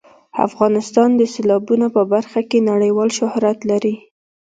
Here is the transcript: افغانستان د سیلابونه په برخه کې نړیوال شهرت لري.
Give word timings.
افغانستان 0.47 1.09
د 1.15 1.21
سیلابونه 1.33 1.87
په 1.95 2.01
برخه 2.13 2.39
کې 2.49 2.67
نړیوال 2.71 3.09
شهرت 3.19 3.59
لري. 3.71 3.95